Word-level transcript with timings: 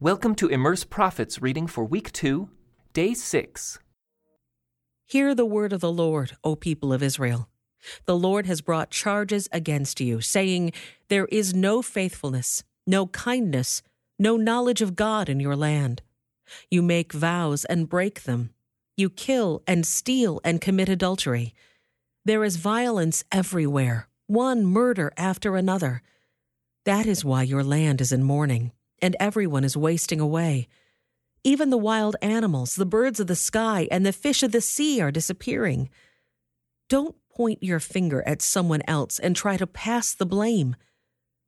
Welcome 0.00 0.36
to 0.36 0.46
Immerse 0.46 0.84
Prophets 0.84 1.42
reading 1.42 1.66
for 1.66 1.84
week 1.84 2.12
2, 2.12 2.48
day 2.92 3.14
6. 3.14 3.80
Hear 5.04 5.34
the 5.34 5.44
word 5.44 5.72
of 5.72 5.80
the 5.80 5.90
Lord, 5.90 6.36
O 6.44 6.54
people 6.54 6.92
of 6.92 7.02
Israel. 7.02 7.48
The 8.04 8.16
Lord 8.16 8.46
has 8.46 8.60
brought 8.60 8.92
charges 8.92 9.48
against 9.50 10.00
you, 10.00 10.20
saying, 10.20 10.70
There 11.08 11.26
is 11.32 11.52
no 11.52 11.82
faithfulness, 11.82 12.62
no 12.86 13.08
kindness, 13.08 13.82
no 14.20 14.36
knowledge 14.36 14.82
of 14.82 14.94
God 14.94 15.28
in 15.28 15.40
your 15.40 15.56
land. 15.56 16.02
You 16.70 16.80
make 16.80 17.12
vows 17.12 17.64
and 17.64 17.88
break 17.88 18.22
them. 18.22 18.50
You 18.96 19.10
kill 19.10 19.64
and 19.66 19.84
steal 19.84 20.40
and 20.44 20.60
commit 20.60 20.88
adultery. 20.88 21.54
There 22.24 22.44
is 22.44 22.54
violence 22.54 23.24
everywhere, 23.32 24.06
one 24.28 24.64
murder 24.64 25.12
after 25.16 25.56
another. 25.56 26.02
That 26.84 27.04
is 27.04 27.24
why 27.24 27.42
your 27.42 27.64
land 27.64 28.00
is 28.00 28.12
in 28.12 28.22
mourning 28.22 28.70
and 29.00 29.16
everyone 29.20 29.64
is 29.64 29.76
wasting 29.76 30.20
away. 30.20 30.68
Even 31.44 31.70
the 31.70 31.78
wild 31.78 32.16
animals, 32.20 32.74
the 32.74 32.86
birds 32.86 33.20
of 33.20 33.26
the 33.26 33.36
sky, 33.36 33.88
and 33.90 34.04
the 34.04 34.12
fish 34.12 34.42
of 34.42 34.52
the 34.52 34.60
sea 34.60 35.00
are 35.00 35.10
disappearing. 35.10 35.88
Don't 36.88 37.16
point 37.30 37.62
your 37.62 37.80
finger 37.80 38.22
at 38.26 38.42
someone 38.42 38.82
else 38.88 39.18
and 39.18 39.36
try 39.36 39.56
to 39.56 39.66
pass 39.66 40.14
the 40.14 40.26
blame. 40.26 40.74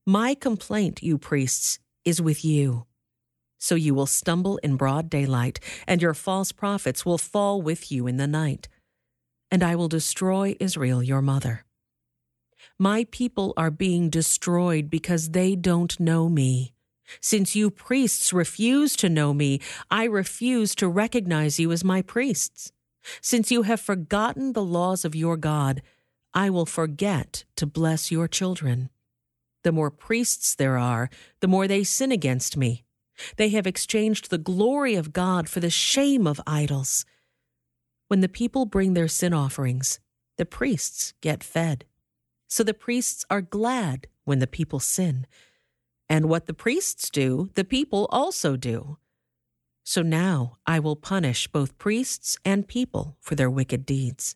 My 0.06 0.34
complaint, 0.34 1.02
you 1.02 1.18
priests, 1.18 1.78
is 2.04 2.22
with 2.22 2.44
you. 2.44 2.86
So 3.58 3.74
you 3.74 3.94
will 3.94 4.06
stumble 4.06 4.56
in 4.58 4.76
broad 4.76 5.10
daylight, 5.10 5.60
and 5.86 6.00
your 6.00 6.14
false 6.14 6.52
prophets 6.52 7.04
will 7.04 7.18
fall 7.18 7.60
with 7.60 7.92
you 7.92 8.06
in 8.06 8.16
the 8.16 8.26
night. 8.26 8.68
And 9.50 9.62
I 9.62 9.76
will 9.76 9.88
destroy 9.88 10.56
Israel, 10.60 11.02
your 11.02 11.20
mother. 11.20 11.64
My 12.78 13.04
people 13.10 13.52
are 13.56 13.70
being 13.70 14.08
destroyed 14.08 14.88
because 14.88 15.30
they 15.30 15.56
don't 15.56 15.98
know 16.00 16.28
me. 16.28 16.72
Since 17.20 17.56
you 17.56 17.70
priests 17.70 18.32
refuse 18.32 18.94
to 18.96 19.08
know 19.08 19.34
me, 19.34 19.60
I 19.90 20.04
refuse 20.04 20.74
to 20.76 20.88
recognize 20.88 21.58
you 21.58 21.72
as 21.72 21.82
my 21.82 22.02
priests. 22.02 22.72
Since 23.20 23.50
you 23.50 23.62
have 23.62 23.80
forgotten 23.80 24.52
the 24.52 24.64
laws 24.64 25.04
of 25.04 25.14
your 25.14 25.36
God, 25.36 25.82
I 26.34 26.50
will 26.50 26.66
forget 26.66 27.44
to 27.56 27.66
bless 27.66 28.10
your 28.10 28.28
children. 28.28 28.90
The 29.64 29.72
more 29.72 29.90
priests 29.90 30.54
there 30.54 30.78
are, 30.78 31.10
the 31.40 31.48
more 31.48 31.66
they 31.66 31.84
sin 31.84 32.12
against 32.12 32.56
me. 32.56 32.84
They 33.36 33.50
have 33.50 33.66
exchanged 33.66 34.30
the 34.30 34.38
glory 34.38 34.94
of 34.94 35.12
God 35.12 35.48
for 35.48 35.60
the 35.60 35.70
shame 35.70 36.26
of 36.26 36.40
idols. 36.46 37.04
When 38.08 38.20
the 38.20 38.28
people 38.28 38.64
bring 38.64 38.94
their 38.94 39.08
sin 39.08 39.34
offerings, 39.34 40.00
the 40.38 40.46
priests 40.46 41.12
get 41.20 41.44
fed. 41.44 41.84
So 42.48 42.64
the 42.64 42.74
priests 42.74 43.24
are 43.28 43.42
glad 43.42 44.06
when 44.24 44.38
the 44.38 44.46
people 44.46 44.80
sin 44.80 45.26
and 46.10 46.28
what 46.28 46.46
the 46.46 46.52
priests 46.52 47.08
do, 47.08 47.50
the 47.54 47.64
people 47.64 48.08
also 48.10 48.56
do. 48.56 48.98
So 49.84 50.02
now 50.02 50.58
I 50.66 50.80
will 50.80 50.96
punish 50.96 51.46
both 51.46 51.78
priests 51.78 52.36
and 52.44 52.66
people 52.66 53.16
for 53.20 53.36
their 53.36 53.48
wicked 53.48 53.86
deeds. 53.86 54.34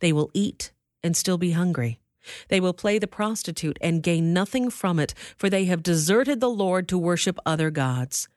They 0.00 0.12
will 0.12 0.30
eat 0.34 0.72
and 1.02 1.16
still 1.16 1.38
be 1.38 1.52
hungry. 1.52 2.00
They 2.48 2.58
will 2.58 2.74
play 2.74 2.98
the 2.98 3.06
prostitute 3.06 3.78
and 3.80 4.02
gain 4.02 4.32
nothing 4.32 4.70
from 4.70 4.98
it, 4.98 5.14
for 5.36 5.48
they 5.48 5.66
have 5.66 5.84
deserted 5.84 6.40
the 6.40 6.50
Lord 6.50 6.88
to 6.88 6.98
worship 6.98 7.38
other 7.46 7.70
gods. 7.70 8.28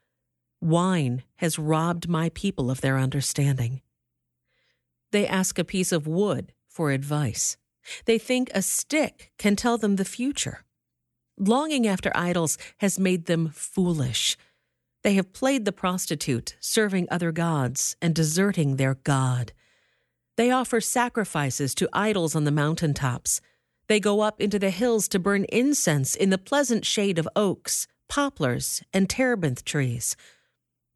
Wine 0.61 1.23
has 1.37 1.57
robbed 1.57 2.07
my 2.07 2.29
people 2.29 2.69
of 2.69 2.81
their 2.81 2.99
understanding. 2.99 3.81
They 5.11 5.27
ask 5.27 5.57
a 5.57 5.65
piece 5.65 5.91
of 5.91 6.07
wood 6.07 6.53
for 6.69 6.91
advice. 6.91 7.57
They 8.05 8.19
think 8.19 8.51
a 8.53 8.61
stick 8.61 9.31
can 9.39 9.55
tell 9.55 9.79
them 9.79 9.95
the 9.95 10.05
future. 10.05 10.63
Longing 11.43 11.87
after 11.87 12.11
idols 12.13 12.59
has 12.77 12.99
made 12.99 13.25
them 13.25 13.49
foolish. 13.51 14.37
They 15.01 15.15
have 15.15 15.33
played 15.33 15.65
the 15.65 15.71
prostitute, 15.71 16.55
serving 16.59 17.07
other 17.09 17.31
gods 17.31 17.95
and 17.99 18.13
deserting 18.13 18.75
their 18.75 18.93
God. 18.93 19.51
They 20.37 20.51
offer 20.51 20.79
sacrifices 20.79 21.73
to 21.75 21.89
idols 21.93 22.35
on 22.35 22.43
the 22.43 22.51
mountain 22.51 22.93
tops. 22.93 23.41
They 23.87 23.99
go 23.99 24.21
up 24.21 24.39
into 24.39 24.59
the 24.59 24.69
hills 24.69 25.07
to 25.07 25.17
burn 25.17 25.45
incense 25.45 26.15
in 26.15 26.29
the 26.29 26.37
pleasant 26.37 26.85
shade 26.85 27.17
of 27.17 27.27
oaks, 27.35 27.87
poplars, 28.07 28.83
and 28.93 29.09
terebinth 29.09 29.65
trees. 29.65 30.15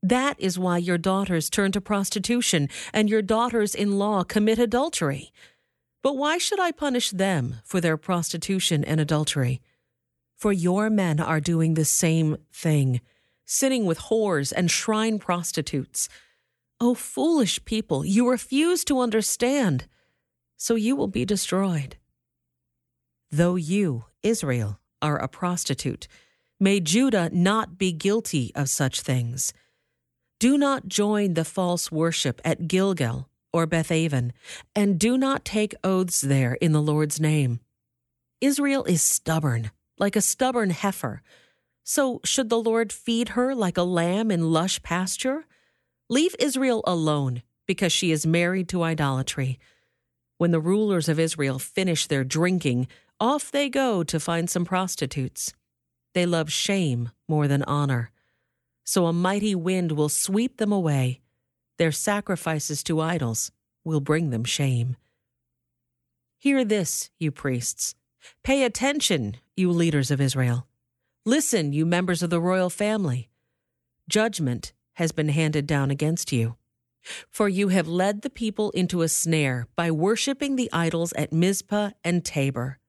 That 0.04 0.40
is 0.40 0.60
why 0.60 0.78
your 0.78 1.00
daughters 1.00 1.50
turn 1.50 1.72
to 1.72 1.82
prostitution 1.82 2.70
and 2.94 3.10
your 3.10 3.24
daughters 3.24 3.74
in 3.74 3.98
law 3.98 4.24
commit 4.24 4.60
adultery. 4.60 5.32
But 6.04 6.18
why 6.18 6.38
should 6.38 6.60
I 6.60 6.72
punish 6.72 7.10
them 7.10 7.56
for 7.64 7.82
their 7.82 7.98
prostitution 7.98 8.84
and 8.84 9.02
adultery? 9.02 9.60
For 10.36 10.52
your 10.52 10.90
men 10.90 11.20
are 11.20 11.40
doing 11.40 11.74
the 11.74 11.86
same 11.86 12.38
thing, 12.52 13.02
sitting 13.46 13.86
with 13.86 14.00
whores 14.00 14.52
and 14.56 14.70
shrine 14.70 15.18
prostitutes. 15.18 16.10
O 16.82 16.90
oh, 16.90 16.94
foolish 16.94 17.64
people, 17.64 18.06
you 18.06 18.30
refuse 18.30 18.84
to 18.86 19.00
understand, 19.00 19.88
so 20.58 20.76
you 20.76 20.96
will 20.96 21.08
be 21.08 21.24
destroyed. 21.24 21.96
Though 23.32 23.56
you, 23.56 24.06
Israel, 24.24 24.80
are 25.02 25.18
a 25.18 25.30
prostitute, 25.30 26.08
may 26.60 26.82
Judah 26.82 27.30
not 27.32 27.78
be 27.78 27.94
guilty 27.94 28.52
of 28.56 28.70
such 28.70 29.02
things. 29.02 29.54
Do 30.38 30.58
not 30.58 30.88
join 30.88 31.34
the 31.34 31.46
false 31.46 31.92
worship 31.92 32.42
at 32.44 32.68
Gilgal 32.68 33.30
or 33.54 33.66
Bethaven, 33.66 34.34
and 34.76 35.00
do 35.00 35.18
not 35.18 35.46
take 35.46 35.74
oaths 35.82 36.20
there 36.20 36.56
in 36.56 36.74
the 36.74 36.82
Lord's 36.82 37.22
name. 37.22 37.62
Israel 38.42 38.84
is 38.84 39.02
stubborn 39.02 39.72
like 39.98 40.16
a 40.16 40.22
stubborn 40.22 40.70
heifer. 40.70 41.22
So 41.84 42.20
should 42.24 42.50
the 42.50 42.62
Lord 42.62 42.92
feed 42.92 43.30
her 43.30 43.54
like 43.54 43.78
a 43.78 43.84
lamb 43.84 44.32
in 44.32 44.52
lush 44.52 44.82
pasture? 44.82 45.46
Leave 46.10 46.36
Israel 46.40 46.84
alone, 46.86 47.44
because 47.66 47.92
she 47.92 48.12
is 48.12 48.26
married 48.26 48.70
to 48.70 48.84
idolatry. 48.84 49.60
When 50.38 50.52
the 50.52 50.60
rulers 50.60 51.08
of 51.08 51.20
Israel 51.20 51.60
finish 51.60 52.08
their 52.08 52.24
drinking, 52.24 52.88
off 53.20 53.52
they 53.52 53.70
go 53.70 54.04
to 54.04 54.20
find 54.20 54.50
some 54.50 54.66
prostitutes. 54.66 55.54
They 56.14 56.26
love 56.26 56.52
shame 56.52 57.12
more 57.28 57.48
than 57.48 57.64
honor. 57.64 58.12
So 58.84 59.06
a 59.06 59.14
mighty 59.14 59.56
wind 59.56 59.94
will 59.94 60.10
sweep 60.10 60.58
them 60.58 60.72
away. 60.72 61.22
Their 61.78 61.92
sacrifices 61.92 62.84
to 62.84 63.02
idols 63.02 63.52
will 63.84 64.00
bring 64.00 64.30
them 64.30 64.44
shame. 64.44 64.96
Hear 66.38 66.64
this, 66.64 67.10
you 67.18 67.32
priests. 67.32 67.96
Pay 68.44 68.64
attention, 68.64 69.38
you 69.56 69.72
leaders 69.72 70.12
of 70.12 70.22
Israel. 70.22 70.68
Listen, 71.26 71.74
you 71.74 71.86
members 71.86 72.22
of 72.22 72.30
the 72.30 72.42
royal 72.42 72.70
family. 72.70 73.30
Judgment 74.08 74.74
has 74.94 75.12
been 75.12 75.30
handed 75.30 75.66
down 75.66 75.92
against 75.92 76.32
you. 76.32 76.56
For 77.30 77.48
you 77.48 77.68
have 77.70 77.88
led 77.88 78.22
the 78.22 78.30
people 78.30 78.72
into 78.72 79.02
a 79.02 79.08
snare 79.08 79.68
by 79.76 79.92
worshiping 79.92 80.56
the 80.56 80.70
idols 80.74 81.14
at 81.14 81.34
Mizpah 81.34 81.92
and 82.04 82.26
Tabor. 82.26 82.80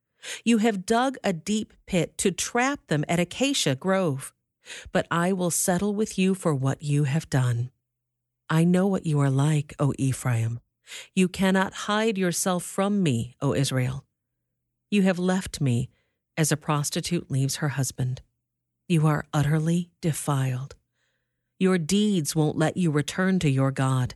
You 0.45 0.59
have 0.59 0.87
dug 0.87 1.17
a 1.23 1.33
deep 1.33 1.75
pit 1.87 2.17
to 2.19 2.31
trap 2.31 2.87
them 2.89 3.05
at 3.09 3.21
Acacia 3.21 3.75
Grove. 3.75 4.33
But 4.93 5.07
I 5.11 5.33
will 5.33 5.51
settle 5.51 5.95
with 5.95 6.19
you 6.19 6.35
for 6.35 6.55
what 6.55 6.83
you 6.83 7.05
have 7.05 7.31
done. 7.31 7.71
I 8.49 8.65
know 8.65 8.87
what 8.87 9.07
you 9.07 9.21
are 9.21 9.31
like, 9.31 9.75
O 9.79 9.93
Ephraim. 9.99 10.61
You 11.15 11.29
cannot 11.29 11.75
hide 11.75 12.19
yourself 12.19 12.65
from 12.65 13.03
me, 13.03 13.37
O 13.41 13.55
Israel. 13.55 14.05
You 14.91 15.03
have 15.03 15.19
left 15.19 15.61
me 15.61 15.91
as 16.37 16.53
a 16.53 16.57
prostitute 16.57 17.31
leaves 17.31 17.57
her 17.57 17.71
husband. 17.71 18.23
You 18.89 19.07
are 19.07 19.25
utterly 19.33 19.91
defiled. 20.01 20.77
Your 21.59 21.79
deeds 21.79 22.37
won't 22.37 22.59
let 22.59 22.77
you 22.77 22.91
return 22.91 23.39
to 23.41 23.51
your 23.51 23.71
God. 23.71 24.15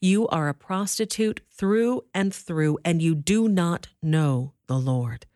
You 0.00 0.28
are 0.28 0.48
a 0.48 0.54
prostitute 0.54 1.40
through 1.50 2.02
and 2.12 2.34
through, 2.34 2.78
and 2.84 3.00
you 3.00 3.14
do 3.14 3.48
not 3.48 3.88
know 4.02 4.52
the 4.66 4.78
Lord. 4.78 5.26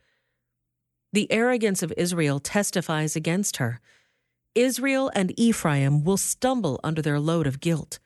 The 1.12 1.31
arrogance 1.32 1.82
of 1.82 1.94
Israel 1.97 2.41
testifies 2.41 3.16
against 3.16 3.56
her. 3.56 3.81
Israel 4.54 5.10
and 5.14 5.38
Ephraim 5.38 6.04
will 6.04 6.16
stumble 6.16 6.81
under 6.84 7.00
their 7.00 7.20
load 7.20 7.46
of 7.46 7.61
guilt. 7.61 7.99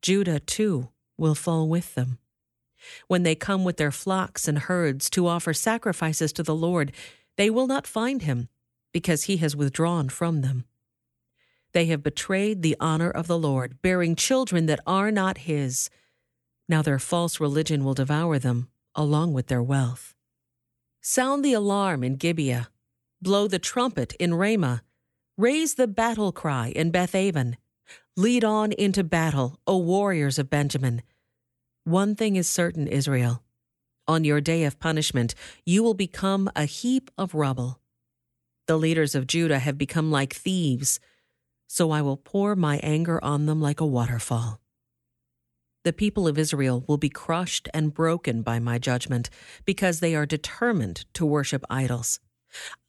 Judah, 0.00 0.40
too, 0.40 0.88
will 1.16 1.34
fall 1.34 1.68
with 1.68 1.94
them. 1.94 2.18
When 3.08 3.22
they 3.22 3.34
come 3.34 3.64
with 3.64 3.76
their 3.76 3.90
flocks 3.90 4.48
and 4.48 4.58
herds 4.58 5.08
to 5.10 5.26
offer 5.26 5.52
sacrifices 5.52 6.32
to 6.34 6.42
the 6.42 6.54
Lord, 6.54 6.92
they 7.36 7.50
will 7.50 7.66
not 7.66 7.86
find 7.86 8.22
him, 8.22 8.48
because 8.92 9.24
he 9.24 9.38
has 9.38 9.56
withdrawn 9.56 10.08
from 10.08 10.42
them. 10.42 10.64
They 11.72 11.86
have 11.86 12.02
betrayed 12.02 12.62
the 12.62 12.76
honor 12.78 13.10
of 13.10 13.26
the 13.26 13.38
Lord, 13.38 13.80
bearing 13.80 14.14
children 14.14 14.66
that 14.66 14.80
are 14.86 15.10
not 15.10 15.38
his. 15.38 15.88
Now 16.68 16.82
their 16.82 16.98
false 16.98 17.40
religion 17.40 17.84
will 17.84 17.94
devour 17.94 18.38
them, 18.38 18.68
along 18.94 19.32
with 19.32 19.46
their 19.46 19.62
wealth. 19.62 20.14
Sound 21.00 21.44
the 21.44 21.54
alarm 21.54 22.04
in 22.04 22.16
Gibeah. 22.16 22.68
Blow 23.20 23.48
the 23.48 23.58
trumpet 23.58 24.14
in 24.20 24.34
Ramah. 24.34 24.82
Raise 25.38 25.74
the 25.74 25.88
battle 25.88 26.30
cry 26.32 26.68
in 26.68 26.90
Bethaven. 26.90 27.56
Lead 28.16 28.44
on 28.44 28.72
into 28.72 29.02
battle, 29.02 29.58
O 29.66 29.78
warriors 29.78 30.38
of 30.38 30.50
Benjamin. 30.50 31.02
One 31.84 32.14
thing 32.14 32.36
is 32.36 32.48
certain, 32.48 32.86
Israel. 32.86 33.42
On 34.06 34.22
your 34.22 34.40
day 34.40 34.62
of 34.64 34.78
punishment, 34.78 35.34
you 35.66 35.82
will 35.82 35.94
become 35.94 36.48
a 36.54 36.64
heap 36.64 37.10
of 37.18 37.34
rubble. 37.34 37.80
The 38.68 38.76
leaders 38.76 39.16
of 39.16 39.26
Judah 39.26 39.58
have 39.58 39.78
become 39.78 40.10
like 40.12 40.32
thieves. 40.32 41.00
so 41.66 41.90
I 41.90 42.02
will 42.02 42.18
pour 42.18 42.54
my 42.54 42.78
anger 42.82 43.18
on 43.24 43.46
them 43.46 43.60
like 43.60 43.80
a 43.80 43.86
waterfall. 43.86 44.60
The 45.84 45.92
people 45.92 46.28
of 46.28 46.38
Israel 46.38 46.84
will 46.86 46.98
be 46.98 47.08
crushed 47.08 47.68
and 47.74 47.94
broken 47.94 48.42
by 48.42 48.58
my 48.58 48.78
judgment 48.78 49.30
because 49.64 49.98
they 49.98 50.14
are 50.14 50.26
determined 50.26 51.06
to 51.14 51.26
worship 51.26 51.64
idols. 51.70 52.20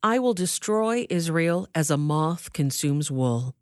I 0.03 0.19
will 0.19 0.33
destroy 0.33 1.07
Israel 1.09 1.67
as 1.73 1.89
a 1.89 1.97
moth 1.97 2.53
consumes 2.53 3.09
wool. 3.09 3.55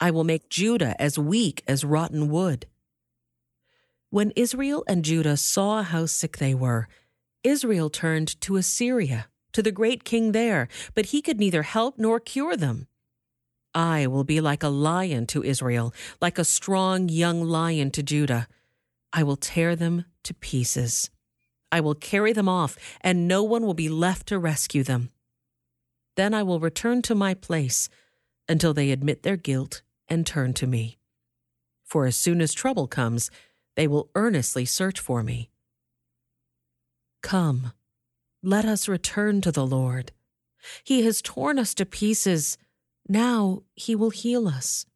I 0.00 0.10
will 0.10 0.24
make 0.24 0.48
Judah 0.48 1.00
as 1.00 1.18
weak 1.18 1.62
as 1.68 1.84
rotten 1.84 2.28
wood. 2.30 2.66
When 4.14 4.30
Israel 4.36 4.84
and 4.86 5.04
Judah 5.04 5.36
saw 5.36 5.82
how 5.82 6.06
sick 6.06 6.38
they 6.38 6.54
were, 6.54 6.86
Israel 7.42 7.90
turned 7.90 8.40
to 8.42 8.54
Assyria, 8.54 9.26
to 9.50 9.60
the 9.60 9.72
great 9.72 10.04
king 10.04 10.30
there, 10.30 10.68
but 10.94 11.06
he 11.06 11.20
could 11.20 11.40
neither 11.40 11.64
help 11.64 11.98
nor 11.98 12.20
cure 12.20 12.56
them. 12.56 12.86
I 13.74 14.06
will 14.06 14.22
be 14.22 14.40
like 14.40 14.62
a 14.62 14.68
lion 14.68 15.26
to 15.26 15.42
Israel, 15.42 15.92
like 16.20 16.38
a 16.38 16.44
strong 16.44 17.08
young 17.08 17.42
lion 17.42 17.90
to 17.90 18.04
Judah. 18.04 18.46
I 19.12 19.24
will 19.24 19.34
tear 19.34 19.74
them 19.74 20.04
to 20.22 20.32
pieces. 20.32 21.10
I 21.72 21.80
will 21.80 21.96
carry 21.96 22.32
them 22.32 22.48
off, 22.48 22.78
and 23.00 23.26
no 23.26 23.42
one 23.42 23.66
will 23.66 23.74
be 23.74 23.88
left 23.88 24.28
to 24.28 24.38
rescue 24.38 24.84
them. 24.84 25.10
Then 26.14 26.34
I 26.34 26.44
will 26.44 26.60
return 26.60 27.02
to 27.02 27.16
my 27.16 27.34
place 27.34 27.88
until 28.48 28.74
they 28.74 28.92
admit 28.92 29.24
their 29.24 29.36
guilt 29.36 29.82
and 30.06 30.24
turn 30.24 30.54
to 30.54 30.68
me. 30.68 30.98
For 31.82 32.06
as 32.06 32.14
soon 32.14 32.40
as 32.40 32.54
trouble 32.54 32.86
comes, 32.86 33.28
they 33.76 33.86
will 33.86 34.10
earnestly 34.14 34.64
search 34.64 35.00
for 35.00 35.22
me. 35.22 35.50
Come, 37.22 37.72
let 38.42 38.64
us 38.64 38.88
return 38.88 39.40
to 39.40 39.52
the 39.52 39.66
Lord. 39.66 40.12
He 40.82 41.04
has 41.04 41.22
torn 41.22 41.58
us 41.58 41.74
to 41.74 41.86
pieces. 41.86 42.58
Now 43.08 43.62
he 43.74 43.94
will 43.94 44.10
heal 44.10 44.48
us. 44.48 44.86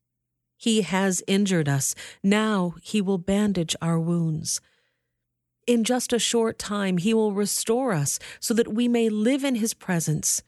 He 0.56 0.82
has 0.82 1.22
injured 1.26 1.69
us. 1.69 1.94
Now 2.22 2.75
he 2.82 3.00
will 3.00 3.19
bandage 3.19 3.76
our 3.80 3.98
wounds. 3.98 4.60
In 5.66 5.84
just 5.84 6.12
a 6.12 6.19
short 6.19 6.58
time, 6.58 6.98
he 6.98 7.14
will 7.14 7.32
restore 7.32 7.92
us 7.92 8.19
so 8.40 8.54
that 8.54 8.72
we 8.72 8.88
may 8.88 9.08
live 9.08 9.44
in 9.44 9.56
his 9.56 9.75
presence. 9.75 10.42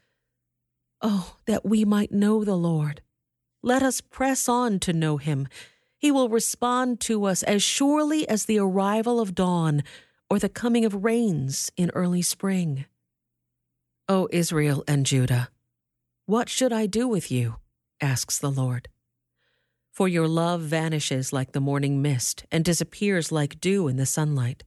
Oh, 1.03 1.37
that 1.47 1.65
we 1.65 1.85
might 1.85 2.12
know 2.12 2.44
the 2.44 2.56
Lord. 2.56 3.03
Let 3.62 3.82
us 3.82 4.00
press 4.00 4.49
on 4.49 4.79
to 4.81 4.93
know 4.93 5.19
him. 5.19 5.49
He 6.00 6.11
will 6.11 6.31
respond 6.31 6.99
to 7.00 7.26
us 7.26 7.43
as 7.43 7.62
surely 7.62 8.26
as 8.26 8.47
the 8.47 8.58
arrival 8.58 9.20
of 9.20 9.35
dawn 9.35 9.82
or 10.31 10.38
the 10.38 10.49
coming 10.49 10.87
of 10.87 11.05
rains 11.05 11.70
in 11.76 11.91
early 11.94 12.23
spring. 12.23 12.87
O 14.08 14.26
Israel 14.32 14.82
and 14.88 15.05
Judah, 15.05 15.50
what 16.25 16.49
should 16.49 16.73
I 16.73 16.87
do 16.87 17.06
with 17.06 17.31
you? 17.31 17.56
asks 18.00 18.38
the 18.38 18.50
Lord. 18.50 18.88
For 19.93 20.08
your 20.08 20.26
love 20.26 20.62
vanishes 20.62 21.35
like 21.35 21.52
the 21.52 21.61
morning 21.61 22.00
mist 22.00 22.46
and 22.50 22.64
disappears 22.64 23.31
like 23.31 23.61
dew 23.61 23.87
in 23.87 23.96
the 23.96 24.06
sunlight. 24.06 24.64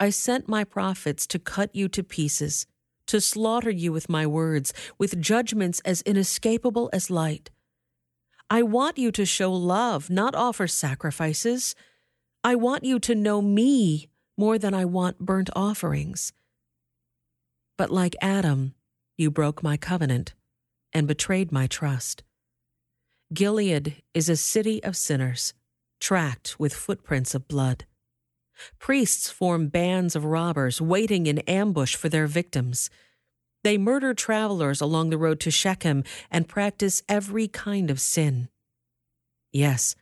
I 0.00 0.10
sent 0.10 0.48
my 0.48 0.64
prophets 0.64 1.28
to 1.28 1.38
cut 1.38 1.72
you 1.72 1.88
to 1.90 2.02
pieces, 2.02 2.66
to 3.06 3.20
slaughter 3.20 3.70
you 3.70 3.92
with 3.92 4.08
my 4.08 4.26
words, 4.26 4.74
with 4.98 5.20
judgments 5.20 5.80
as 5.84 6.02
inescapable 6.02 6.90
as 6.92 7.08
light. 7.08 7.50
I 8.54 8.62
want 8.62 8.98
you 8.98 9.10
to 9.10 9.26
show 9.26 9.52
love, 9.52 10.10
not 10.10 10.36
offer 10.36 10.68
sacrifices. 10.68 11.74
I 12.44 12.54
want 12.54 12.84
you 12.84 13.00
to 13.00 13.12
know 13.12 13.42
me 13.42 14.10
more 14.38 14.58
than 14.58 14.72
I 14.72 14.84
want 14.84 15.18
burnt 15.18 15.50
offerings. 15.56 16.32
But 17.76 17.90
like 17.90 18.14
Adam, 18.22 18.76
you 19.18 19.32
broke 19.32 19.64
my 19.64 19.76
covenant 19.76 20.34
and 20.92 21.08
betrayed 21.08 21.50
my 21.50 21.66
trust. 21.66 22.22
Gilead 23.32 24.00
is 24.14 24.28
a 24.28 24.36
city 24.36 24.80
of 24.84 24.96
sinners, 24.96 25.52
tracked 25.98 26.54
with 26.56 26.74
footprints 26.74 27.34
of 27.34 27.48
blood. 27.48 27.86
Priests 28.78 29.28
form 29.28 29.66
bands 29.66 30.14
of 30.14 30.24
robbers 30.24 30.80
waiting 30.80 31.26
in 31.26 31.40
ambush 31.40 31.96
for 31.96 32.08
their 32.08 32.28
victims. 32.28 32.88
They 33.64 33.78
murder 33.78 34.12
travelers 34.12 34.82
along 34.82 35.08
the 35.08 35.18
road 35.18 35.40
to 35.40 35.50
Shechem 35.50 36.04
and 36.30 36.46
practice 36.46 37.02
every 37.08 37.48
kind 37.48 37.90
of 37.90 37.98
sin. 37.98 38.48
Yes, 39.52 39.96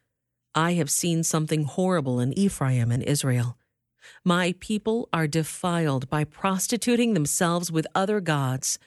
I 0.53 0.73
have 0.75 0.91
seen 0.91 1.23
something 1.23 1.63
horrible 1.65 2.19
in 2.19 2.37
Ephraim 2.37 2.91
and 2.91 3.05
Israel. 3.05 3.57
My 4.25 4.57
people 4.59 5.09
are 5.13 5.29
defiled 5.29 6.11
by 6.11 6.25
prostituting 6.25 7.15
themselves 7.15 7.71
with 7.71 7.87
other 7.95 8.21
gods. 8.21 8.81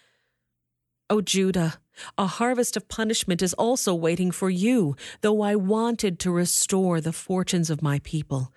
O 1.09 1.21
Judah, 1.21 1.75
a 2.17 2.27
harvest 2.27 2.75
of 2.75 2.89
punishment 2.89 3.41
is 3.41 3.53
also 3.53 3.95
waiting 3.95 4.29
for 4.29 4.49
you, 4.49 4.97
though 5.21 5.41
I 5.41 5.55
wanted 5.55 6.19
to 6.19 6.31
restore 6.31 6.99
the 6.99 7.13
fortunes 7.13 7.69
of 7.69 7.81
my 7.81 7.99
people. 8.03 8.51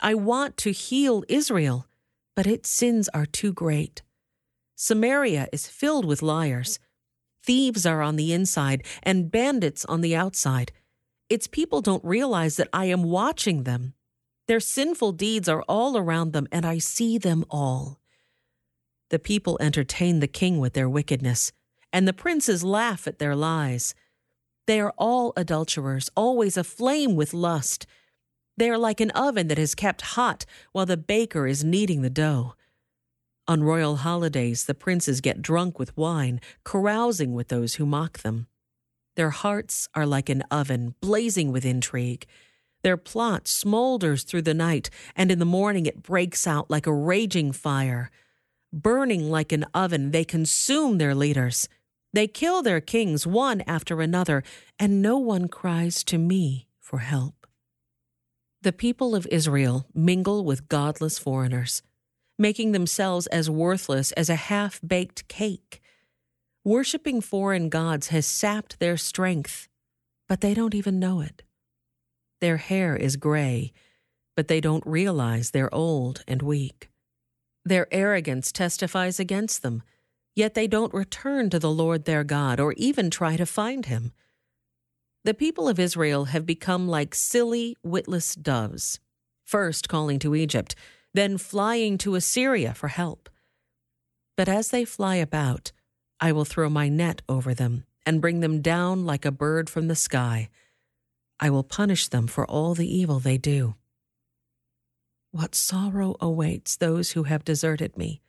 I 0.00 0.14
want 0.14 0.56
to 0.58 0.70
heal 0.70 1.24
Israel, 1.28 1.88
but 2.36 2.46
its 2.46 2.70
sins 2.70 3.08
are 3.12 3.26
too 3.26 3.52
great. 3.52 4.02
Samaria 4.82 5.46
is 5.52 5.68
filled 5.68 6.04
with 6.04 6.22
liars. 6.22 6.80
Thieves 7.44 7.86
are 7.86 8.02
on 8.02 8.16
the 8.16 8.32
inside 8.32 8.84
and 9.04 9.30
bandits 9.30 9.84
on 9.84 10.00
the 10.00 10.16
outside. 10.16 10.72
Its 11.28 11.46
people 11.46 11.80
don't 11.80 12.04
realize 12.04 12.56
that 12.56 12.68
I 12.72 12.86
am 12.86 13.04
watching 13.04 13.62
them. 13.62 13.94
Their 14.48 14.58
sinful 14.58 15.12
deeds 15.12 15.48
are 15.48 15.62
all 15.68 15.96
around 15.96 16.32
them, 16.32 16.48
and 16.50 16.66
I 16.66 16.78
see 16.78 17.16
them 17.16 17.44
all. 17.48 18.00
The 19.10 19.20
people 19.20 19.56
entertain 19.60 20.18
the 20.18 20.26
king 20.26 20.58
with 20.58 20.72
their 20.72 20.88
wickedness, 20.88 21.52
and 21.92 22.08
the 22.08 22.12
princes 22.12 22.64
laugh 22.64 23.06
at 23.06 23.20
their 23.20 23.36
lies. 23.36 23.94
They 24.66 24.80
are 24.80 24.94
all 24.98 25.32
adulterers, 25.36 26.10
always 26.16 26.56
aflame 26.56 27.14
with 27.14 27.32
lust. 27.32 27.86
They 28.56 28.68
are 28.68 28.78
like 28.78 29.00
an 29.00 29.12
oven 29.12 29.46
that 29.46 29.60
is 29.60 29.76
kept 29.76 30.00
hot 30.18 30.44
while 30.72 30.86
the 30.86 30.96
baker 30.96 31.46
is 31.46 31.62
kneading 31.62 32.02
the 32.02 32.10
dough. 32.10 32.56
On 33.52 33.62
royal 33.62 33.96
holidays, 33.96 34.64
the 34.64 34.72
princes 34.72 35.20
get 35.20 35.42
drunk 35.42 35.78
with 35.78 35.94
wine, 35.94 36.40
carousing 36.64 37.34
with 37.34 37.48
those 37.48 37.74
who 37.74 37.84
mock 37.84 38.20
them. 38.20 38.46
Their 39.14 39.28
hearts 39.28 39.90
are 39.94 40.06
like 40.06 40.30
an 40.30 40.42
oven, 40.50 40.94
blazing 41.02 41.52
with 41.52 41.66
intrigue. 41.66 42.24
Their 42.82 42.96
plot 42.96 43.44
smolders 43.44 44.24
through 44.24 44.40
the 44.40 44.54
night, 44.54 44.88
and 45.14 45.30
in 45.30 45.38
the 45.38 45.44
morning 45.44 45.84
it 45.84 46.02
breaks 46.02 46.46
out 46.46 46.70
like 46.70 46.86
a 46.86 46.94
raging 46.94 47.52
fire. 47.52 48.10
Burning 48.72 49.30
like 49.30 49.52
an 49.52 49.66
oven, 49.74 50.12
they 50.12 50.24
consume 50.24 50.96
their 50.96 51.14
leaders. 51.14 51.68
They 52.14 52.28
kill 52.28 52.62
their 52.62 52.80
kings 52.80 53.26
one 53.26 53.60
after 53.66 54.00
another, 54.00 54.42
and 54.78 55.02
no 55.02 55.18
one 55.18 55.46
cries 55.48 56.02
to 56.04 56.16
me 56.16 56.68
for 56.80 57.00
help. 57.00 57.46
The 58.62 58.72
people 58.72 59.14
of 59.14 59.26
Israel 59.26 59.84
mingle 59.92 60.42
with 60.42 60.68
godless 60.68 61.18
foreigners 61.18 61.82
making 62.42 62.72
themselves 62.72 63.28
as 63.28 63.48
worthless 63.48 64.10
as 64.12 64.28
a 64.28 64.34
half 64.34 64.80
baked 64.84 65.28
cake. 65.28 65.80
Worshipping 66.64 67.20
foreign 67.20 67.68
gods 67.68 68.08
has 68.08 68.26
sapped 68.26 68.80
their 68.80 68.96
strength, 68.96 69.68
but 70.28 70.40
they 70.40 70.52
don't 70.52 70.74
even 70.74 70.98
know 70.98 71.20
it. 71.20 71.44
Their 72.40 72.56
hair 72.56 72.96
is 72.96 73.16
gray, 73.16 73.72
but 74.36 74.48
they 74.48 74.60
don't 74.60 74.84
realize 74.84 75.50
they're 75.52 75.72
old 75.72 76.24
and 76.26 76.42
weak. 76.42 76.90
Their 77.64 77.86
arrogance 77.92 78.50
testifies 78.50 79.20
against 79.20 79.62
them, 79.62 79.84
yet 80.34 80.54
they 80.54 80.66
don't 80.66 80.92
return 80.92 81.48
to 81.50 81.60
the 81.60 81.70
Lord 81.70 82.04
their 82.04 82.24
God 82.24 82.58
or 82.58 82.72
even 82.72 83.08
try 83.08 83.36
to 83.36 83.46
find 83.46 83.86
him. 83.86 84.12
The 85.22 85.34
people 85.34 85.68
of 85.68 85.78
Israel 85.78 86.24
have 86.26 86.44
become 86.44 86.88
like 86.88 87.14
silly, 87.14 87.76
witless 87.84 88.34
doves, 88.34 88.98
first 89.44 89.88
calling 89.88 90.18
to 90.18 90.34
Egypt 90.34 90.74
then 91.14 91.38
flying 91.38 91.98
to 91.98 92.14
Assyria 92.14 92.74
for 92.74 92.88
help. 92.88 93.28
But 94.36 94.48
as 94.48 94.70
they 94.70 94.84
fly 94.84 95.16
about, 95.16 95.72
I 96.20 96.32
will 96.32 96.44
throw 96.44 96.70
my 96.70 96.88
net 96.88 97.22
over 97.28 97.54
them 97.54 97.84
and 98.06 98.20
bring 98.20 98.40
them 98.40 98.62
down 98.62 99.04
like 99.04 99.24
a 99.24 99.30
bird 99.30 99.68
from 99.68 99.88
the 99.88 99.96
sky. 99.96 100.48
I 101.38 101.50
will 101.50 101.64
punish 101.64 102.08
them 102.08 102.26
for 102.26 102.46
all 102.46 102.74
the 102.74 102.86
evil 102.86 103.18
they 103.18 103.38
do. 103.38 103.74
What 105.32 105.54
sorrow 105.54 106.16
awaits 106.20 106.76
those 106.76 107.12
who 107.12 107.24
have 107.24 107.44
deserted 107.44 107.96
me. 107.96 108.20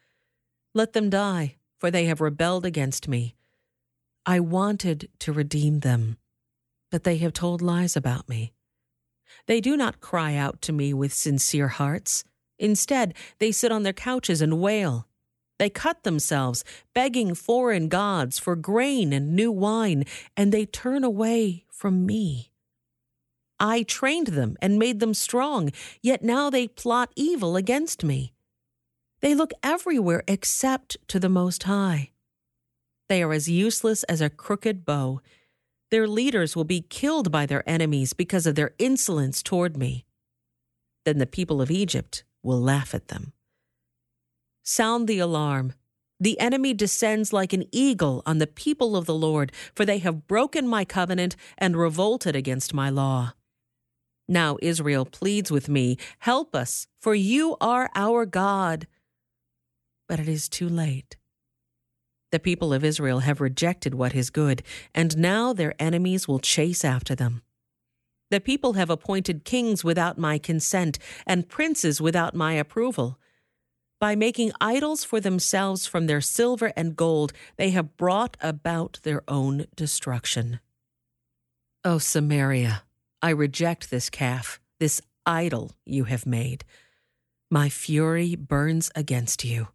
Let 0.74 0.94
them 0.94 1.10
die, 1.10 1.58
for 1.78 1.92
they 1.92 2.06
have 2.06 2.22
rebelled 2.22 2.66
against 2.66 3.08
me. 3.08 3.36
I 4.26 4.40
wanted 4.40 5.10
to 5.20 5.34
redeem 5.34 5.82
them, 5.82 6.18
but 6.90 7.04
they 7.04 7.18
have 7.18 7.34
told 7.34 7.62
lies 7.62 7.98
about 7.98 8.30
me. 8.30 8.54
They 9.48 9.60
do 9.60 9.76
not 9.76 10.00
cry 10.00 10.36
out 10.36 10.62
to 10.62 10.72
me 10.72 10.94
with 10.94 11.14
sincere 11.14 11.68
hearts. 11.68 12.24
Instead, 12.60 13.14
they 13.40 13.52
sit 13.52 13.72
on 13.72 13.84
their 13.84 13.94
couches 13.94 14.42
and 14.42 14.62
wail. 14.62 15.08
They 15.60 15.70
cut 15.70 16.04
themselves, 16.04 16.64
begging 16.94 17.36
foreign 17.36 17.88
gods 17.88 18.40
for 18.40 18.56
grain 18.56 19.14
and 19.14 19.36
new 19.36 19.52
wine, 19.52 20.06
and 20.36 20.52
they 20.52 20.66
turn 20.66 21.04
away 21.04 21.66
from 21.70 22.06
me. 22.06 22.52
I 23.60 23.84
trained 23.84 24.28
them 24.28 24.58
and 24.62 24.80
made 24.80 25.00
them 25.00 25.14
strong, 25.14 25.72
yet 26.02 26.24
now 26.24 26.50
they 26.50 26.68
plot 26.68 27.12
evil 27.16 27.56
against 27.56 28.04
me. 28.04 28.34
They 29.22 29.36
look 29.36 29.54
everywhere 29.64 30.24
except 30.28 30.98
to 31.08 31.20
the 31.20 31.30
Most 31.30 31.64
High. 31.64 32.12
They 33.08 33.24
are 33.24 33.32
as 33.32 33.48
useless 33.48 34.04
as 34.04 34.20
a 34.20 34.30
crooked 34.30 34.86
bow. 34.86 35.22
Their 35.92 36.08
leaders 36.08 36.56
will 36.56 36.66
be 36.66 36.82
killed 36.82 37.32
by 37.32 37.46
their 37.46 37.68
enemies 37.70 38.12
because 38.12 38.46
of 38.46 38.56
their 38.56 38.74
insolence 38.80 39.44
toward 39.44 39.78
me. 39.78 40.04
Then 41.06 41.20
the 41.20 41.26
people 41.26 41.62
of 41.62 41.72
Egypt 41.72 42.24
will 42.44 42.62
laugh 42.62 42.94
at 42.94 43.08
them. 43.08 43.34
Sound 44.64 45.08
the 45.08 45.20
alarm. 45.20 45.74
The 46.20 46.40
enemy 46.40 46.74
descends 46.74 47.34
like 47.34 47.52
an 47.52 47.66
eagle 47.72 48.22
on 48.26 48.38
the 48.38 48.48
people 48.48 48.96
of 48.96 49.06
the 49.06 49.16
Lord, 49.16 49.52
for 49.76 49.86
they 49.86 49.98
have 49.98 50.28
broken 50.28 50.68
my 50.68 50.86
covenant 50.86 51.36
and 51.58 51.76
revolted 51.76 52.36
against 52.36 52.74
my 52.74 52.90
law. 52.90 53.34
Now 54.28 54.58
Israel 54.62 55.06
pleads 55.06 55.52
with 55.52 55.68
me, 55.68 55.98
Help 56.20 56.56
us, 56.56 56.88
for 57.02 57.14
you 57.14 57.58
are 57.60 57.90
our 57.96 58.26
God. 58.26 58.88
But 60.08 60.20
it 60.20 60.30
is 60.30 60.48
too 60.48 60.70
late. 60.70 61.18
The 62.32 62.40
people 62.40 62.74
of 62.74 62.84
Israel 62.84 63.20
have 63.20 63.42
rejected 63.42 63.94
what 63.94 64.16
is 64.16 64.30
good, 64.30 64.64
and 64.96 65.18
now 65.18 65.54
their 65.54 65.76
enemies 65.78 66.28
will 66.28 66.40
chase 66.40 66.84
after 66.86 67.16
them. 67.16 67.42
The 68.34 68.42
people 68.42 68.74
have 68.74 68.90
appointed 68.90 69.46
kings 69.46 69.84
without 69.84 70.18
my 70.18 70.40
consent, 70.40 70.98
and 71.28 71.48
princes 71.48 72.02
without 72.02 72.34
my 72.34 72.54
approval. 72.54 73.20
By 74.00 74.16
making 74.16 74.54
idols 74.60 75.04
for 75.04 75.20
themselves 75.20 75.86
from 75.86 76.08
their 76.08 76.20
silver 76.20 76.74
and 76.76 76.96
gold, 76.96 77.32
they 77.58 77.70
have 77.70 77.96
brought 77.96 78.36
about 78.42 79.00
their 79.04 79.22
own 79.28 79.68
destruction. 79.76 80.60
O 81.86 82.00
Samaria, 82.00 82.82
I 83.22 83.30
reject 83.30 83.92
this 83.92 84.10
calf, 84.10 84.60
this 84.80 85.00
idol 85.28 85.74
you 85.86 86.06
have 86.06 86.26
made. 86.26 86.66
My 87.52 87.70
fury 87.70 88.36
burns 88.36 88.90
against 88.96 89.46
you. 89.46 89.68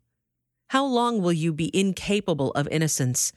How 0.71 0.85
long 0.85 1.23
will 1.23 1.33
you 1.33 1.53
be 1.53 1.71
incapable 1.73 2.51
of 2.55 2.67
innocence? 2.73 3.33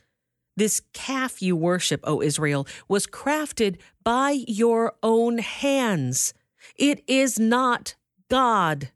This 0.58 0.82
calf 0.94 1.42
you 1.42 1.56
worship, 1.56 2.02
O 2.04 2.22
Israel, 2.22 2.68
was 2.88 3.08
crafted 3.08 3.78
by 4.04 4.44
your 4.48 4.94
own 5.02 5.38
hands. 5.38 6.34
It 6.78 7.04
is 7.08 7.40
not 7.40 7.96
God. 8.30 8.92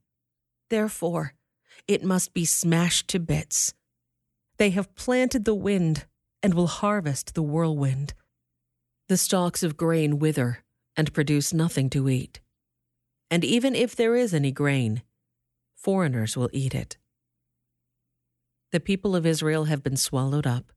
Therefore, 0.70 1.34
it 1.88 2.04
must 2.04 2.34
be 2.34 2.46
smashed 2.46 3.08
to 3.10 3.20
bits. 3.20 3.74
They 4.58 4.72
have 4.72 4.96
planted 4.96 5.46
the 5.46 5.56
wind 5.56 6.06
and 6.42 6.54
will 6.54 6.68
harvest 6.68 7.34
the 7.34 7.44
whirlwind. 7.44 8.14
The 9.08 9.18
stalks 9.18 9.64
of 9.64 9.78
grain 9.78 10.20
wither 10.20 10.64
and 10.98 11.14
produce 11.14 11.54
nothing 11.54 11.90
to 11.92 12.10
eat. 12.10 12.40
And 13.30 13.44
even 13.44 13.76
if 13.76 13.96
there 13.96 14.16
is 14.16 14.34
any 14.34 14.52
grain, 14.52 15.04
foreigners 15.76 16.38
will 16.38 16.50
eat 16.54 16.74
it. 16.74 16.98
The 18.72 18.80
people 18.80 19.16
of 19.16 19.26
Israel 19.26 19.66
have 19.66 19.84
been 19.84 19.98
swallowed 19.98 20.48
up. 20.48 20.72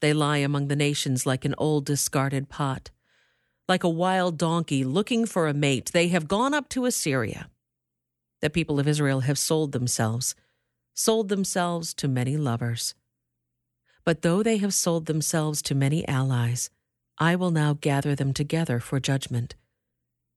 They 0.00 0.12
lie 0.12 0.38
among 0.38 0.68
the 0.68 0.76
nations 0.76 1.26
like 1.26 1.44
an 1.44 1.54
old 1.58 1.86
discarded 1.86 2.48
pot. 2.48 2.90
Like 3.68 3.82
a 3.82 3.88
wild 3.88 4.38
donkey 4.38 4.84
looking 4.84 5.26
for 5.26 5.48
a 5.48 5.54
mate, 5.54 5.90
they 5.92 6.08
have 6.08 6.28
gone 6.28 6.54
up 6.54 6.68
to 6.70 6.84
Assyria. 6.84 7.50
The 8.40 8.50
people 8.50 8.78
of 8.78 8.86
Israel 8.86 9.20
have 9.20 9.38
sold 9.38 9.72
themselves, 9.72 10.34
sold 10.94 11.28
themselves 11.28 11.94
to 11.94 12.08
many 12.08 12.36
lovers. 12.36 12.94
But 14.04 14.22
though 14.22 14.42
they 14.42 14.58
have 14.58 14.74
sold 14.74 15.06
themselves 15.06 15.62
to 15.62 15.74
many 15.74 16.06
allies, 16.06 16.70
I 17.18 17.34
will 17.34 17.50
now 17.50 17.72
gather 17.72 18.14
them 18.14 18.32
together 18.32 18.78
for 18.78 19.00
judgment. 19.00 19.56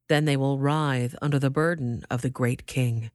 Then 0.07 0.25
they 0.25 0.37
will 0.37 0.57
writhe 0.57 1.15
under 1.21 1.37
the 1.37 1.51
burden 1.51 2.03
of 2.09 2.21
the 2.21 2.29
great 2.29 2.65
king. 2.65 3.11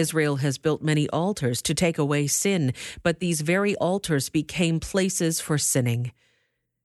Israel 0.00 0.36
has 0.36 0.58
built 0.58 0.82
many 0.82 1.08
altars 1.10 1.62
to 1.62 1.74
take 1.74 1.98
away 1.98 2.26
sin, 2.26 2.72
but 3.02 3.20
these 3.20 3.42
very 3.42 3.76
altars 3.76 4.28
became 4.30 4.80
places 4.80 5.40
for 5.40 5.58
sinning. 5.58 6.12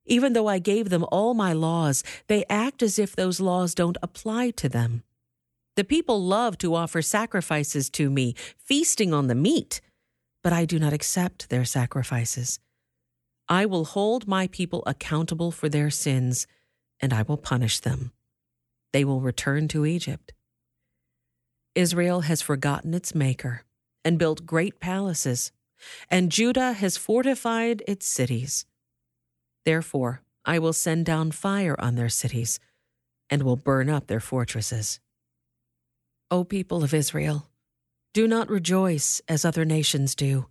Even 0.05 0.33
though 0.33 0.47
I 0.47 0.59
gave 0.59 0.89
them 0.89 1.05
all 1.11 1.33
my 1.33 1.53
laws, 1.53 2.03
they 2.27 2.45
act 2.49 2.83
as 2.83 2.99
if 2.99 3.15
those 3.15 3.39
laws 3.39 3.73
don't 3.73 3.97
apply 4.03 4.51
to 4.51 4.69
them. 4.69 5.01
The 5.75 5.83
people 5.83 6.23
love 6.23 6.57
to 6.59 6.75
offer 6.75 7.01
sacrifices 7.01 7.89
to 7.91 8.09
me, 8.09 8.35
feasting 8.57 9.13
on 9.13 9.27
the 9.27 9.41
meat, 9.47 9.81
but 10.43 10.53
I 10.53 10.65
do 10.65 10.77
not 10.77 10.93
accept 10.93 11.49
their 11.49 11.65
sacrifices. 11.65 12.59
I 13.49 13.65
will 13.65 13.85
hold 13.85 14.27
my 14.27 14.47
people 14.47 14.83
accountable 14.85 15.51
for 15.51 15.69
their 15.69 15.89
sins, 15.89 16.47
and 16.99 17.11
I 17.11 17.23
will 17.23 17.37
punish 17.37 17.79
them. 17.79 18.11
They 18.93 19.03
will 19.03 19.21
return 19.21 19.67
to 19.69 19.85
Egypt. 19.85 20.31
Israel 21.75 22.21
has 22.21 22.41
forgotten 22.41 22.93
its 22.93 23.13
Maker 23.13 23.63
and 24.03 24.17
built 24.17 24.45
great 24.45 24.79
palaces, 24.79 25.51
and 26.09 26.31
Judah 26.31 26.73
has 26.73 26.97
fortified 26.97 27.83
its 27.87 28.07
cities. 28.07 28.65
Therefore, 29.65 30.21
I 30.45 30.59
will 30.59 30.73
send 30.73 31.05
down 31.05 31.31
fire 31.31 31.75
on 31.79 31.95
their 31.95 32.09
cities 32.09 32.59
and 33.29 33.43
will 33.43 33.57
burn 33.57 33.89
up 33.89 34.07
their 34.07 34.19
fortresses. 34.19 34.99
O 36.31 36.43
people 36.43 36.83
of 36.83 36.93
Israel, 36.93 37.49
do 38.13 38.27
not 38.27 38.49
rejoice 38.49 39.21
as 39.27 39.43
other 39.43 39.65
nations 39.65 40.15
do. 40.15 40.45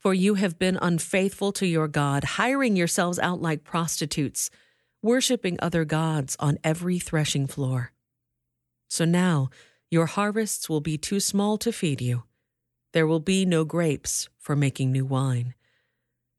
For 0.00 0.14
you 0.14 0.34
have 0.34 0.58
been 0.58 0.78
unfaithful 0.80 1.52
to 1.52 1.66
your 1.66 1.88
God, 1.88 2.24
hiring 2.24 2.76
yourselves 2.76 3.18
out 3.18 3.42
like 3.42 3.62
prostitutes, 3.62 4.48
worshiping 5.02 5.58
other 5.60 5.84
gods 5.84 6.36
on 6.40 6.58
every 6.64 6.98
threshing 6.98 7.46
floor. 7.46 7.92
So 8.88 9.04
now, 9.04 9.50
your 9.90 10.06
harvests 10.06 10.68
will 10.68 10.80
be 10.80 10.98
too 10.98 11.20
small 11.20 11.56
to 11.58 11.72
feed 11.72 12.00
you. 12.00 12.24
There 12.92 13.06
will 13.06 13.20
be 13.20 13.44
no 13.44 13.64
grapes 13.64 14.28
for 14.38 14.56
making 14.56 14.90
new 14.90 15.04
wine. 15.04 15.54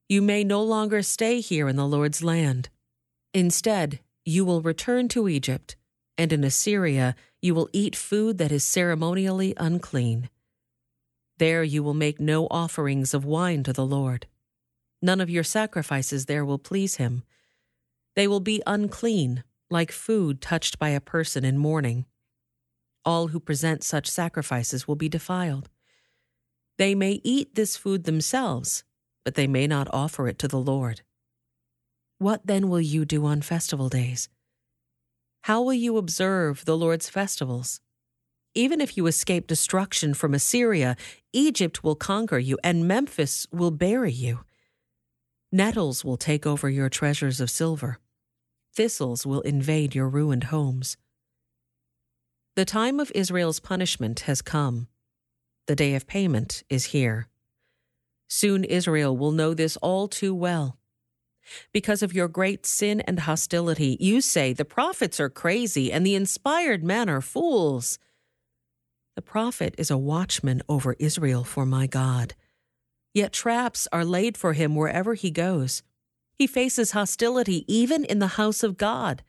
You 0.10 0.22
may 0.22 0.44
no 0.44 0.62
longer 0.62 1.02
stay 1.02 1.40
here 1.40 1.68
in 1.68 1.76
the 1.76 1.88
Lord's 1.88 2.24
land. 2.24 2.70
Instead, 3.34 4.00
you 4.26 4.44
will 4.44 4.62
return 4.62 5.08
to 5.10 5.30
Egypt, 5.30 5.76
and 6.18 6.34
in 6.34 6.44
Assyria 6.44 7.16
you 7.42 7.54
will 7.54 7.70
eat 7.72 7.96
food 7.96 8.38
that 8.38 8.52
is 8.52 8.64
ceremonially 8.64 9.54
unclean. 9.58 10.30
There 11.38 11.64
you 11.64 11.84
will 11.84 11.94
make 11.94 12.20
no 12.20 12.48
offerings 12.50 13.14
of 13.14 13.24
wine 13.24 13.64
to 13.64 13.74
the 13.74 13.86
Lord. 13.86 14.28
None 15.02 15.22
of 15.22 15.30
your 15.30 15.44
sacrifices 15.44 16.26
there 16.26 16.44
will 16.44 16.58
please 16.58 16.96
him. 16.96 17.24
They 18.16 18.28
will 18.28 18.40
be 18.40 18.64
unclean, 18.66 19.44
like 19.70 19.92
food 19.92 20.42
touched 20.42 20.80
by 20.80 20.90
a 20.90 21.00
person 21.00 21.46
in 21.46 21.58
mourning 21.58 22.06
all 23.06 23.30
who 23.30 23.40
present 23.40 23.84
such 23.84 24.10
sacrifices 24.10 24.88
will 24.88 24.96
be 24.96 25.10
defiled. 25.10 25.70
They 26.78 26.94
may 26.94 27.22
eat 27.24 27.56
this 27.56 27.76
food 27.76 28.04
themselves, 28.04 28.84
but 29.26 29.36
they 29.36 29.48
may 29.48 29.68
not 29.68 29.88
offer 29.92 30.28
it 30.28 30.38
to 30.40 30.48
the 30.48 30.60
Lord. 30.60 31.02
What 32.20 32.46
then 32.46 32.70
will 32.70 32.82
you 32.82 33.06
do 33.06 33.26
on 33.26 33.42
festival 33.42 33.90
days? 33.90 34.30
How 35.42 35.62
will 35.62 35.74
you 35.74 35.98
observe 35.98 36.66
the 36.66 36.78
Lord's 36.78 37.10
festivals? 37.10 37.80
Even 38.54 38.82
if 38.82 38.98
you 38.98 39.06
escape 39.08 39.48
destruction 39.48 40.14
from 40.14 40.34
Assyria, 40.34 40.96
Egypt 41.32 41.84
will 41.84 41.96
conquer 41.96 42.40
you, 42.40 42.58
and 42.64 42.88
Memphis 42.88 43.46
will 43.52 43.72
bury 43.72 44.12
you. 44.12 44.40
Nettles 45.52 46.04
will 46.04 46.18
take 46.18 46.46
over 46.46 46.70
your 46.70 46.90
treasures 46.90 47.40
of 47.40 47.50
silver. 47.50 48.00
Thistles 48.74 49.26
will 49.26 49.42
invade 49.42 49.96
your 49.96 50.10
ruined 50.10 50.46
homes. 50.46 50.98
The 52.58 52.66
time 52.66 53.00
of 53.00 53.12
Israel's 53.14 53.60
punishment 53.60 54.22
has 54.22 54.42
come. 54.42 54.88
The 55.68 55.76
day 55.76 55.94
of 55.94 56.08
payment 56.08 56.64
is 56.72 56.86
here. 56.86 57.28
Soon 58.28 58.64
Israel 58.64 59.16
will 59.16 59.32
know 59.32 59.54
this 59.54 59.78
all 59.78 60.08
too 60.08 60.34
well. 60.34 60.80
Because 61.72 62.02
of 62.02 62.16
your 62.16 62.28
great 62.28 62.66
sin 62.66 63.02
and 63.02 63.20
hostility, 63.20 63.96
you 64.00 64.22
say 64.22 64.54
the 64.54 64.66
prophets 64.66 65.20
are 65.20 65.30
crazy 65.30 65.92
and 65.92 66.04
the 66.04 66.16
inspired 66.16 66.84
men 66.84 67.10
are 67.10 67.22
fools. 67.22 68.00
The 69.16 69.22
prophet 69.22 69.76
is 69.78 69.92
a 69.92 69.96
watchman 69.96 70.64
over 70.68 70.96
Israel 70.98 71.44
for 71.44 71.64
my 71.64 71.86
God. 71.86 72.34
Yet 73.14 73.34
traps 73.34 73.88
are 73.92 74.04
laid 74.04 74.36
for 74.36 74.54
him 74.54 74.76
wherever 74.76 75.14
he 75.14 75.30
goes. 75.30 75.84
He 76.34 76.48
faces 76.48 76.94
hostility 76.94 77.72
even 77.72 78.04
in 78.04 78.18
the 78.18 78.36
house 78.40 78.64
of 78.64 78.78
God. 78.78 79.22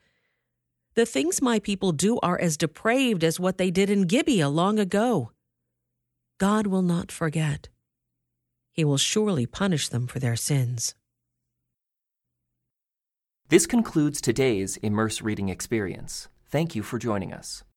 The 0.99 1.07
things 1.07 1.41
my 1.41 1.61
people 1.61 1.93
do 1.93 2.19
are 2.25 2.41
as 2.41 2.57
depraved 2.57 3.23
as 3.23 3.39
what 3.39 3.57
they 3.57 3.71
did 3.71 3.89
in 3.89 4.09
Gibeah 4.09 4.49
long 4.49 4.81
ago. 4.81 5.31
God 6.39 6.67
will 6.67 6.83
not 6.83 7.13
forget. 7.13 7.69
He 8.73 8.85
will 8.85 8.97
surely 8.97 9.47
punish 9.47 9.89
them 9.89 10.09
for 10.09 10.19
their 10.19 10.35
sins. 10.35 10.97
This 13.49 13.65
concludes 13.65 14.21
today's 14.21 14.77
Immerse 14.79 15.23
Reading 15.23 15.51
Experience. 15.51 16.27
Thank 16.51 16.75
you 16.75 16.83
for 16.83 16.99
joining 16.99 17.33
us. 17.33 17.63